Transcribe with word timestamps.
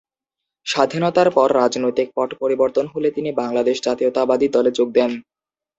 স্বাধীনতার 0.65 1.29
পর 1.31 1.47
রাজনৈতিক 1.55 2.07
পট 2.15 2.29
পরিবর্তন 2.39 2.85
হলে 2.87 3.09
তিনি 3.11 3.29
বাংলাদেশ 3.41 3.77
জাতীয়তাবাদী 3.81 4.47
দলে 4.47 4.71
যোগ 4.71 4.87
দেন। 4.93 5.11